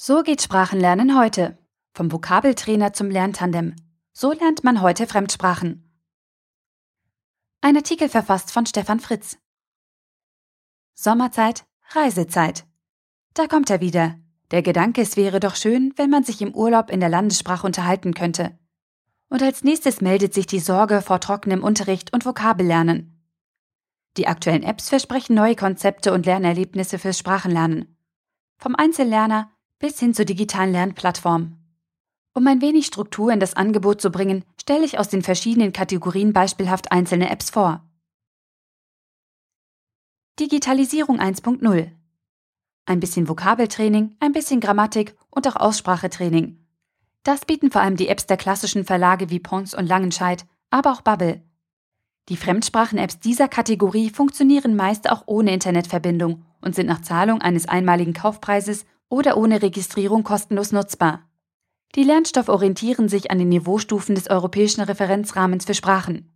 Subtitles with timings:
[0.00, 1.58] So geht Sprachenlernen heute.
[1.92, 3.74] Vom Vokabeltrainer zum Lerntandem.
[4.12, 5.92] So lernt man heute Fremdsprachen.
[7.62, 9.38] Ein Artikel verfasst von Stefan Fritz.
[10.94, 12.64] Sommerzeit, Reisezeit.
[13.34, 14.14] Da kommt er wieder.
[14.52, 18.14] Der Gedanke, es wäre doch schön, wenn man sich im Urlaub in der Landessprache unterhalten
[18.14, 18.56] könnte.
[19.28, 23.20] Und als nächstes meldet sich die Sorge vor trockenem Unterricht und Vokabellernen.
[24.16, 27.96] Die aktuellen Apps versprechen neue Konzepte und Lernerlebnisse fürs Sprachenlernen.
[28.58, 31.56] Vom Einzellerner bis hin zur digitalen Lernplattform.
[32.34, 36.32] Um ein wenig Struktur in das Angebot zu bringen, stelle ich aus den verschiedenen Kategorien
[36.32, 37.84] beispielhaft einzelne Apps vor.
[40.38, 41.90] Digitalisierung 1.0
[42.86, 46.64] Ein bisschen Vokabeltraining, ein bisschen Grammatik und auch Aussprachetraining.
[47.24, 51.00] Das bieten vor allem die Apps der klassischen Verlage wie Pons und Langenscheidt, aber auch
[51.00, 51.42] Bubble.
[52.28, 58.12] Die Fremdsprachen-Apps dieser Kategorie funktionieren meist auch ohne Internetverbindung und sind nach Zahlung eines einmaligen
[58.12, 61.28] Kaufpreises oder ohne Registrierung kostenlos nutzbar.
[61.94, 66.32] Die Lernstoffe orientieren sich an den Niveaustufen des europäischen Referenzrahmens für Sprachen.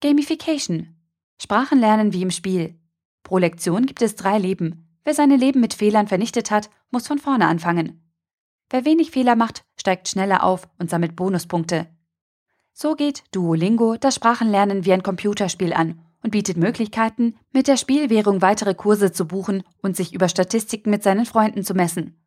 [0.00, 0.96] Gamification.
[1.40, 2.78] Sprachenlernen wie im Spiel.
[3.22, 4.88] Pro Lektion gibt es drei Leben.
[5.04, 8.02] Wer seine Leben mit Fehlern vernichtet hat, muss von vorne anfangen.
[8.70, 11.86] Wer wenig Fehler macht, steigt schneller auf und sammelt Bonuspunkte.
[12.72, 18.42] So geht Duolingo das Sprachenlernen wie ein Computerspiel an und bietet Möglichkeiten, mit der Spielwährung
[18.42, 22.24] weitere Kurse zu buchen und sich über Statistiken mit seinen Freunden zu messen.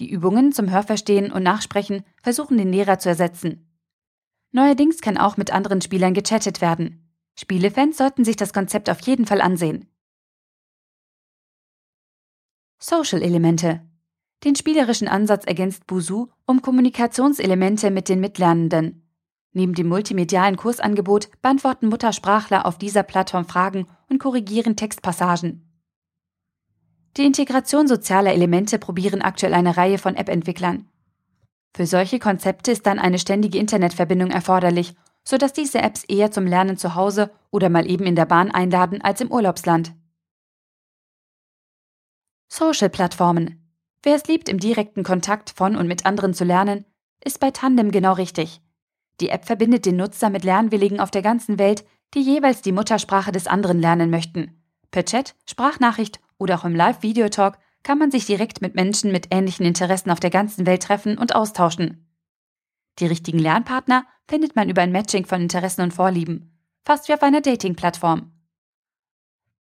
[0.00, 3.70] Die Übungen zum Hörverstehen und Nachsprechen versuchen den Lehrer zu ersetzen.
[4.52, 7.10] Neuerdings kann auch mit anderen Spielern gechattet werden.
[7.36, 9.88] Spielefans sollten sich das Konzept auf jeden Fall ansehen.
[12.78, 13.80] Social-Elemente.
[14.44, 19.03] Den spielerischen Ansatz ergänzt Busu um Kommunikationselemente mit den Mitlernenden.
[19.54, 25.70] Neben dem multimedialen Kursangebot beantworten Muttersprachler auf dieser Plattform Fragen und korrigieren Textpassagen.
[27.16, 30.88] Die Integration sozialer Elemente probieren aktuell eine Reihe von App-Entwicklern.
[31.72, 36.76] Für solche Konzepte ist dann eine ständige Internetverbindung erforderlich, sodass diese Apps eher zum Lernen
[36.76, 39.94] zu Hause oder mal eben in der Bahn einladen als im Urlaubsland.
[42.48, 43.60] Social-Plattformen.
[44.02, 46.84] Wer es liebt, im direkten Kontakt von und mit anderen zu lernen,
[47.24, 48.63] ist bei Tandem genau richtig.
[49.20, 53.32] Die App verbindet den Nutzer mit Lernwilligen auf der ganzen Welt, die jeweils die Muttersprache
[53.32, 54.62] des anderen lernen möchten.
[54.90, 59.66] Per Chat, Sprachnachricht oder auch im Live-Video-Talk kann man sich direkt mit Menschen mit ähnlichen
[59.66, 62.08] Interessen auf der ganzen Welt treffen und austauschen.
[62.98, 67.22] Die richtigen Lernpartner findet man über ein Matching von Interessen und Vorlieben, fast wie auf
[67.22, 68.32] einer Dating-Plattform.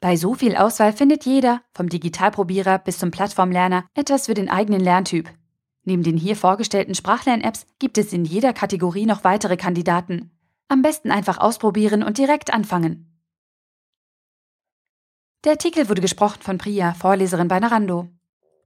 [0.00, 4.80] Bei so viel Auswahl findet jeder, vom Digitalprobierer bis zum Plattformlerner, etwas für den eigenen
[4.80, 5.28] Lerntyp.
[5.86, 10.32] Neben den hier vorgestellten Sprachlern-Apps gibt es in jeder Kategorie noch weitere Kandidaten.
[10.66, 13.22] Am besten einfach ausprobieren und direkt anfangen.
[15.44, 18.08] Der Artikel wurde gesprochen von Priya, Vorleserin bei Narando.